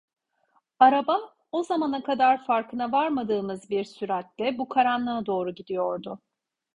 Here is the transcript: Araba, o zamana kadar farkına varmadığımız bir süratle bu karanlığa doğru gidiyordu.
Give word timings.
Araba, 0.79 1.33
o 1.51 1.63
zamana 1.63 2.03
kadar 2.03 2.45
farkına 2.45 2.91
varmadığımız 2.91 3.69
bir 3.69 3.83
süratle 3.83 4.57
bu 4.57 4.69
karanlığa 4.69 5.25
doğru 5.25 5.55
gidiyordu. 5.55 6.19